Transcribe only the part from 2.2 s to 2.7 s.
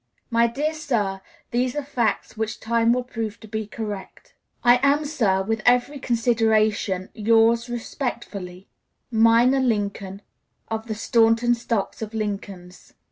which